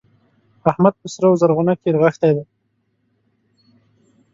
[0.71, 2.43] احمد په سره و زرغونه کې رغښتی دی.